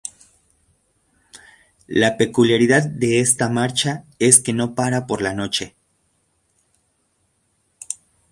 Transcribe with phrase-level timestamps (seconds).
[1.85, 5.75] La peculiaridad de esta marcha es que no para por la noche.